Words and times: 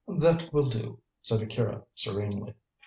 "That 0.17 0.51
will 0.51 0.67
do," 0.67 0.99
said 1.21 1.43
Akira 1.43 1.85
serenely. 1.93 2.55